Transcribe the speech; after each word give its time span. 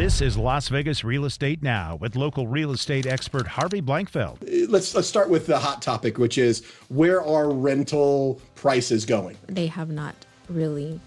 This 0.00 0.22
is 0.22 0.38
Las 0.38 0.68
Vegas 0.68 1.04
Real 1.04 1.26
Estate 1.26 1.62
Now 1.62 1.96
with 2.00 2.16
local 2.16 2.46
real 2.46 2.70
estate 2.70 3.04
expert 3.04 3.46
Harvey 3.46 3.82
Blankfeld. 3.82 4.40
Uh, 4.40 4.66
let's 4.70 4.94
let's 4.94 5.06
start 5.06 5.28
with 5.28 5.46
the 5.46 5.58
hot 5.58 5.82
topic, 5.82 6.16
which 6.16 6.38
is 6.38 6.64
where 6.88 7.22
are 7.22 7.50
rental 7.50 8.40
prices 8.54 9.04
going? 9.04 9.36
They 9.46 9.66
have 9.66 9.90
not 9.90 10.14
really 10.48 10.98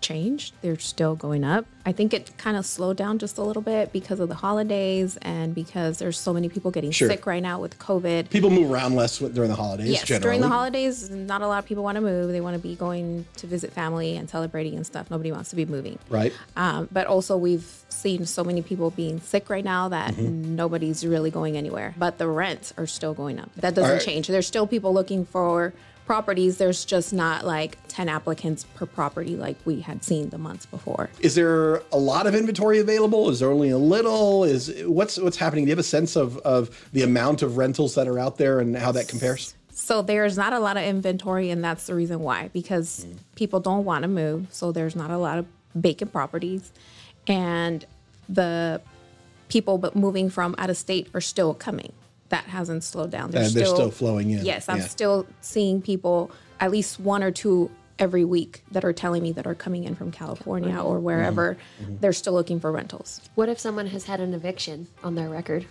changed. 0.00 0.54
They're 0.62 0.78
still 0.78 1.14
going 1.16 1.44
up. 1.44 1.66
I 1.84 1.92
think 1.92 2.12
it 2.12 2.36
kind 2.36 2.56
of 2.56 2.66
slowed 2.66 2.96
down 2.96 3.18
just 3.18 3.38
a 3.38 3.42
little 3.42 3.62
bit 3.62 3.92
because 3.92 4.18
of 4.18 4.28
the 4.28 4.34
holidays 4.34 5.16
and 5.22 5.54
because 5.54 5.98
there's 5.98 6.18
so 6.18 6.32
many 6.32 6.48
people 6.48 6.70
getting 6.72 6.90
Sure. 6.90 7.08
sick 7.08 7.26
right 7.26 7.42
now 7.42 7.60
with 7.60 7.78
COVID. 7.78 8.28
People 8.30 8.50
move 8.50 8.70
around 8.72 8.96
less 8.96 9.18
during 9.18 9.50
the 9.50 9.54
holidays. 9.56 9.88
Yes, 9.88 10.04
generally. 10.04 10.22
during 10.22 10.40
the 10.40 10.48
holidays, 10.48 11.08
not 11.10 11.42
a 11.42 11.46
lot 11.46 11.58
of 11.60 11.66
people 11.66 11.84
want 11.84 11.94
to 11.96 12.00
move. 12.00 12.32
They 12.32 12.40
want 12.40 12.56
to 12.56 12.62
be 12.62 12.74
going 12.74 13.24
to 13.36 13.46
visit 13.46 13.72
family 13.72 14.16
and 14.16 14.28
celebrating 14.28 14.74
and 14.74 14.84
stuff. 14.84 15.10
Nobody 15.10 15.30
wants 15.30 15.50
to 15.50 15.56
be 15.56 15.64
moving. 15.64 15.98
right? 16.08 16.32
Um, 16.56 16.88
but 16.90 17.06
also, 17.06 17.36
we've 17.36 17.66
seen 17.88 18.26
so 18.26 18.42
many 18.42 18.62
people 18.62 18.90
being 18.90 19.20
sick 19.20 19.48
right 19.48 19.64
now 19.64 19.88
that 19.88 20.14
Mm-hmm. 20.14 20.56
nobody's 20.56 21.06
really 21.06 21.30
going 21.30 21.56
anywhere. 21.56 21.94
But 21.96 22.18
the 22.18 22.26
rents 22.28 22.72
are 22.76 22.86
still 22.86 23.14
going 23.14 23.38
up. 23.38 23.50
That 23.56 23.74
doesn't 23.74 23.90
right. 23.92 24.00
change. 24.00 24.26
There's 24.28 24.46
still 24.46 24.66
people 24.66 24.92
looking 24.92 25.24
for 25.24 25.72
properties. 26.06 26.56
There's 26.56 26.84
just 26.84 27.12
not 27.12 27.44
like 27.44 27.78
10 27.88 28.08
applicants 28.08 28.64
per 28.74 28.86
property 28.86 29.36
like 29.36 29.56
we 29.64 29.80
had 29.80 30.04
seen 30.04 30.30
the 30.30 30.38
months 30.38 30.64
before. 30.64 31.10
Is 31.20 31.34
there 31.34 31.82
a 31.92 31.98
lot 31.98 32.26
of 32.26 32.34
inventory 32.34 32.78
available? 32.78 33.28
Is 33.28 33.40
there 33.40 33.50
only 33.50 33.70
a 33.70 33.78
little? 33.78 34.44
Is 34.44 34.72
what's 34.84 35.18
what's 35.18 35.36
happening? 35.36 35.64
Do 35.64 35.70
you 35.70 35.72
have 35.72 35.78
a 35.80 35.82
sense 35.82 36.16
of 36.16 36.38
of 36.38 36.88
the 36.92 37.02
amount 37.02 37.42
of 37.42 37.56
rentals 37.56 37.94
that 37.96 38.08
are 38.08 38.18
out 38.18 38.38
there 38.38 38.60
and 38.60 38.76
how 38.76 38.92
that 38.92 39.08
compares? 39.08 39.54
So 39.70 40.00
there's 40.00 40.38
not 40.38 40.54
a 40.54 40.58
lot 40.58 40.78
of 40.78 40.84
inventory, 40.84 41.50
and 41.50 41.62
that's 41.62 41.86
the 41.86 41.94
reason 41.94 42.20
why 42.20 42.48
because 42.52 43.06
people 43.34 43.60
don't 43.60 43.84
want 43.84 44.02
to 44.02 44.08
move. 44.08 44.46
So 44.50 44.72
there's 44.72 44.96
not 44.96 45.10
a 45.10 45.18
lot 45.18 45.38
of 45.38 45.46
vacant 45.74 46.12
properties, 46.12 46.72
and 47.26 47.84
the 48.28 48.80
people 49.48 49.78
but 49.78 49.94
moving 49.94 50.30
from 50.30 50.54
out 50.58 50.70
of 50.70 50.76
state 50.76 51.08
are 51.14 51.20
still 51.20 51.52
coming. 51.52 51.92
That 52.30 52.44
hasn't 52.44 52.84
slowed 52.84 53.10
down. 53.10 53.34
And 53.34 53.50
they're 53.52 53.66
still 53.66 53.90
flowing 53.90 54.30
in. 54.30 54.44
Yes, 54.44 54.68
I'm 54.68 54.78
Yeah. 54.78 54.86
still 54.86 55.26
seeing 55.40 55.80
people 55.80 56.30
at 56.60 56.70
least 56.70 56.98
one 56.98 57.22
or 57.22 57.30
two 57.30 57.70
every 57.98 58.24
week 58.24 58.62
that 58.72 58.84
are 58.84 58.92
telling 58.92 59.22
me 59.22 59.32
that 59.32 59.46
are 59.46 59.54
coming 59.54 59.84
in 59.84 59.94
from 59.94 60.10
California 60.10 60.76
or 60.78 60.98
wherever. 61.00 61.56
Mm-hmm. 61.82 61.96
They're 62.00 62.12
still 62.12 62.32
looking 62.34 62.60
for 62.60 62.70
rentals. 62.72 63.20
What 63.36 63.48
if 63.48 63.58
someone 63.58 63.86
has 63.88 64.04
had 64.04 64.20
an 64.20 64.34
eviction 64.34 64.88
on 65.02 65.14
their 65.14 65.28
record? 65.28 65.66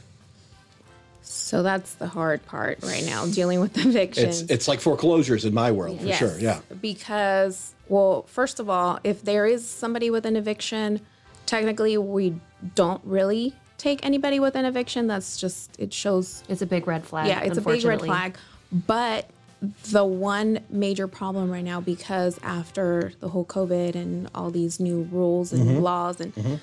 So 1.21 1.63
that's 1.63 1.95
the 1.95 2.07
hard 2.07 2.45
part 2.45 2.79
right 2.83 3.03
now, 3.05 3.25
dealing 3.25 3.59
with 3.59 3.77
evictions. 3.85 4.41
It's 4.41 4.51
it's 4.51 4.67
like 4.67 4.79
foreclosures 4.79 5.43
in 5.45 5.53
my 5.53 5.71
world 5.71 5.99
for 5.99 6.11
sure. 6.13 6.39
Yeah. 6.39 6.59
Because, 6.81 7.73
well, 7.89 8.23
first 8.23 8.59
of 8.59 8.69
all, 8.69 8.99
if 9.03 9.23
there 9.23 9.45
is 9.45 9.67
somebody 9.67 10.09
with 10.09 10.25
an 10.25 10.35
eviction, 10.35 11.01
technically 11.45 11.97
we 11.97 12.35
don't 12.75 13.01
really 13.03 13.53
take 13.77 14.05
anybody 14.05 14.39
with 14.39 14.55
an 14.55 14.65
eviction. 14.65 15.07
That's 15.07 15.37
just, 15.37 15.75
it 15.79 15.93
shows, 15.93 16.43
It's 16.49 16.61
a 16.61 16.65
big 16.65 16.87
red 16.87 17.05
flag. 17.05 17.27
yeah, 17.27 17.41
it's 17.41 17.57
a 17.57 17.61
big 17.61 17.83
red 17.83 18.01
flag. 18.01 18.37
But 18.71 19.29
the 19.91 20.05
one 20.05 20.59
major 20.69 21.07
problem 21.07 21.49
right 21.49 21.63
now, 21.63 21.81
because 21.81 22.39
after 22.43 23.13
the 23.19 23.29
whole 23.29 23.45
COVID 23.45 23.95
and 23.95 24.29
all 24.35 24.51
these 24.51 24.79
new 24.79 25.07
rules 25.11 25.51
and 25.53 25.65
Mm-hmm. 25.67 25.79
laws, 25.81 26.19
and 26.21 26.59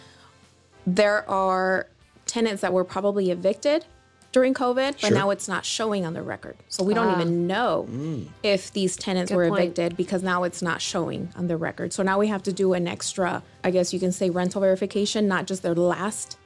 there 0.87 1.29
are 1.29 1.87
tenants 2.27 2.63
that 2.63 2.73
were 2.73 2.85
probably 2.85 3.31
evicted 3.31 3.85
during 4.31 4.55
COVID, 4.55 4.93
but 4.93 5.01
Sure. 5.01 5.11
now 5.11 5.29
it's 5.31 5.47
not 5.47 5.65
showing 5.67 6.07
on 6.07 6.15
the 6.15 6.23
record. 6.23 6.57
So 6.69 6.83
we 6.85 6.95
don't 6.95 7.13
even 7.21 7.47
know 7.47 7.87
Mm. 7.91 8.29
if 8.43 8.73
these 8.73 8.97
tenants 8.97 9.31
Good 9.31 9.37
were 9.37 9.49
point. 9.51 9.61
evicted 9.79 9.97
because 9.97 10.23
now 10.23 10.45
it's 10.45 10.63
not 10.63 10.81
showing 10.81 11.29
on 11.37 11.49
the 11.49 11.57
record. 11.59 11.93
So 11.93 12.03
now 12.03 12.19
we 12.19 12.29
have 12.29 12.43
to 12.45 12.53
do 12.53 12.73
an 12.73 12.89
extra, 12.89 13.43
I 13.63 13.71
guess 13.71 13.93
you 13.93 14.01
can 14.01 14.11
say 14.13 14.31
rental 14.31 14.63
verification, 14.63 15.29
not 15.29 15.47
just 15.47 15.63
their 15.63 15.75
last 15.75 16.39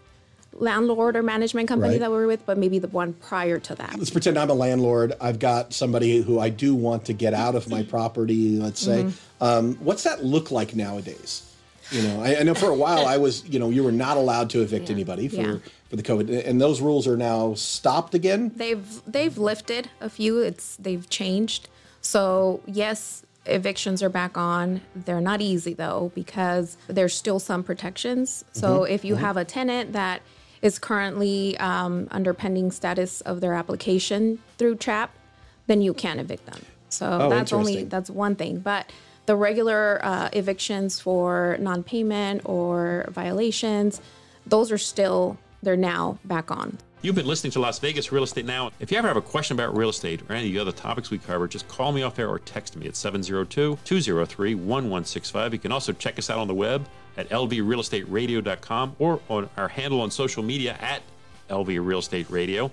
landlord 0.59 1.17
or 1.17 1.23
management 1.23 1.69
company 1.69 1.93
Right. 1.95 2.01
that 2.01 2.11
we 2.11 2.17
were 2.17 2.27
with, 2.27 2.45
but 2.47 2.59
maybe 2.59 2.79
the 2.79 2.89
one 2.89 3.13
prior 3.15 3.59
to 3.61 3.75
that. 3.77 3.97
Let's 3.99 4.11
pretend 4.11 4.39
I'm 4.39 4.51
a 4.51 4.55
landlord. 4.55 5.13
I've 5.21 5.39
got 5.39 5.73
somebody 5.73 6.21
who 6.23 6.39
I 6.41 6.49
do 6.49 6.75
want 6.75 7.05
to 7.07 7.13
get 7.13 7.35
out 7.35 7.55
of 7.55 7.69
my 7.69 7.83
property. 7.95 8.59
Let's 8.59 8.81
say, 8.81 9.05
Mm-hmm. 9.05 9.45
um, 9.45 9.75
what's 9.77 10.03
that 10.05 10.25
look 10.25 10.51
like 10.51 10.75
nowadays? 10.75 11.43
You 11.93 12.03
know, 12.03 12.21
I, 12.23 12.41
I 12.41 12.43
know 12.43 12.55
for 12.55 12.69
a 12.71 12.75
while 12.75 13.07
I 13.07 13.17
was, 13.17 13.49
you 13.49 13.59
know, 13.61 13.71
you 13.71 13.85
were 13.85 13.93
not 13.93 14.17
allowed 14.17 14.51
to 14.51 14.63
evict 14.63 14.91
anybody 14.91 15.29
for 15.29 15.37
Yeah. 15.37 15.57
for 15.89 15.95
the 15.97 16.03
COVID, 16.03 16.45
and 16.45 16.61
those 16.61 16.81
rules 16.81 17.07
are 17.07 17.17
now 17.17 17.55
stopped 17.55 18.13
again. 18.15 18.51
They've 18.57 18.85
they've 19.07 19.39
lifted 19.39 19.89
a 20.01 20.11
few. 20.11 20.41
It's 20.41 20.75
they've 20.77 21.09
changed. 21.09 21.69
So 22.01 22.61
yes, 22.67 23.23
evictions 23.45 24.03
are 24.03 24.09
back 24.09 24.37
on. 24.37 24.81
They're 24.97 25.21
not 25.21 25.41
easy 25.41 25.75
though 25.75 26.11
because 26.17 26.77
there's 26.89 27.15
still 27.15 27.39
some 27.39 27.63
protections. 27.63 28.45
So 28.53 28.81
Mm-hmm. 28.81 28.93
if 28.93 29.05
you 29.05 29.15
have 29.15 29.37
a 29.37 29.45
tenant 29.45 29.93
that 29.93 30.23
is 30.67 30.81
currently 30.81 31.57
um, 31.59 32.09
under 32.11 32.35
pending 32.35 32.73
status 32.73 33.21
of 33.21 33.41
their 33.41 33.55
application 33.55 34.41
through 34.59 34.75
TRAP, 34.75 35.15
then 35.69 35.81
you 35.81 35.95
can 35.95 36.19
evict 36.19 36.45
them. 36.47 36.61
So 36.89 37.07
Oh, 37.23 37.31
that's 37.31 37.53
only 37.53 37.85
that's 37.85 38.11
one 38.11 38.35
thing. 38.35 38.59
But 38.59 38.91
the 39.27 39.37
regular 39.37 40.01
uh, 40.05 40.29
evictions 40.33 40.99
for 40.99 41.57
non-payment 41.61 42.43
or 42.45 43.07
violations, 43.11 44.01
those 44.45 44.73
are 44.73 44.79
still 44.79 45.39
they're 45.63 45.77
now 45.77 46.19
back 46.25 46.51
on. 46.51 46.79
You've 47.01 47.15
been 47.15 47.27
listening 47.27 47.53
to 47.53 47.61
Las 47.61 47.79
Vegas 47.79 48.11
Real 48.11 48.25
Estate 48.25 48.45
Now. 48.45 48.73
If 48.81 48.91
you 48.91 48.99
ever 48.99 49.07
have 49.07 49.17
a 49.17 49.23
question 49.23 49.57
about 49.57 49.77
real 49.77 49.91
estate 49.91 50.23
or 50.29 50.35
any 50.35 50.49
of 50.49 50.53
the 50.55 50.59
other 50.59 50.73
topics 50.73 51.11
we 51.11 51.19
cover, 51.19 51.47
just 51.47 51.69
call 51.69 51.93
me 51.93 52.03
off 52.03 52.19
air 52.19 52.29
or 52.29 52.41
text 52.41 52.77
me 52.77 52.89
at 52.89 52.97
702 52.97 53.79
203 53.85 54.55
1165. 54.55 55.53
You 55.53 55.59
can 55.61 55.71
also 55.71 55.93
check 55.93 56.19
us 56.19 56.29
out 56.29 56.39
on 56.39 56.49
the 56.49 56.55
web 56.55 56.89
at 57.17 57.29
lvrealestateradio.com 57.31 58.97
or 58.99 59.21
on 59.29 59.49
our 59.57 59.69
handle 59.69 60.01
on 60.01 60.11
social 60.11 60.43
media 60.43 60.77
at 60.81 61.03
LV 61.51 61.85
Real 61.85 62.01
Estate 62.01 62.29
Radio. 62.31 62.71